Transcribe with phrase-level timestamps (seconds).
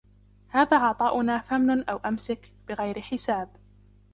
[0.49, 3.49] هَذَا عَطَاؤُنَا فَامْنُنْ أَوْ أَمْسِكْ بِغَيْرِ حِسَابٍ